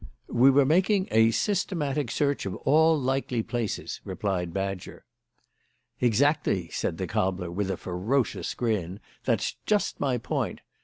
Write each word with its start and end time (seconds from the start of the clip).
"We 0.33 0.49
were 0.49 0.65
making 0.65 1.07
a 1.11 1.29
systematic 1.29 2.09
search 2.09 2.47
of 2.47 2.55
all 2.55 2.99
likely 2.99 3.43
places," 3.43 4.01
replied 4.03 4.51
Badger. 4.51 5.05
"Exactly," 5.99 6.69
said 6.69 6.97
the 6.97 7.05
cobbler, 7.05 7.51
with 7.51 7.69
a 7.69 7.77
ferocious 7.77 8.55
grin, 8.55 8.99
"that's 9.25 9.57
just 9.67 9.99
my 9.99 10.17
point. 10.17 10.61